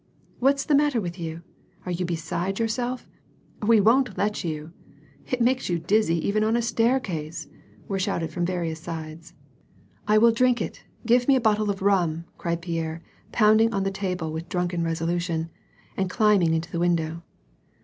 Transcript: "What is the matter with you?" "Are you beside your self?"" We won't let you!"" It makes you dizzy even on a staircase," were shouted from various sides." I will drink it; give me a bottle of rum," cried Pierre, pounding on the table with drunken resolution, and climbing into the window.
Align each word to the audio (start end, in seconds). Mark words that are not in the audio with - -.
"What 0.39 0.55
is 0.55 0.65
the 0.65 0.73
matter 0.73 0.99
with 0.99 1.19
you?" 1.19 1.43
"Are 1.85 1.91
you 1.91 2.05
beside 2.05 2.57
your 2.57 2.67
self?"" 2.67 3.07
We 3.67 3.79
won't 3.79 4.17
let 4.17 4.43
you!"" 4.43 4.71
It 5.31 5.41
makes 5.43 5.69
you 5.69 5.77
dizzy 5.77 6.15
even 6.27 6.43
on 6.43 6.55
a 6.55 6.61
staircase," 6.63 7.47
were 7.87 7.99
shouted 7.99 8.31
from 8.31 8.43
various 8.43 8.79
sides." 8.79 9.35
I 10.07 10.17
will 10.17 10.31
drink 10.31 10.59
it; 10.59 10.83
give 11.05 11.27
me 11.27 11.35
a 11.35 11.39
bottle 11.39 11.69
of 11.69 11.83
rum," 11.83 12.25
cried 12.39 12.63
Pierre, 12.63 13.03
pounding 13.31 13.71
on 13.75 13.83
the 13.83 13.91
table 13.91 14.31
with 14.31 14.49
drunken 14.49 14.83
resolution, 14.83 15.51
and 15.95 16.09
climbing 16.09 16.55
into 16.55 16.71
the 16.71 16.79
window. 16.79 17.21